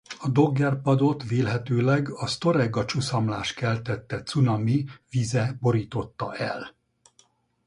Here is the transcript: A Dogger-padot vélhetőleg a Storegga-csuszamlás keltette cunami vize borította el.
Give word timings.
A 0.19 0.29
Dogger-padot 0.29 1.23
vélhetőleg 1.27 2.09
a 2.11 2.27
Storegga-csuszamlás 2.27 3.53
keltette 3.53 4.23
cunami 4.23 4.85
vize 5.09 5.57
borította 5.59 6.35
el. 6.35 6.75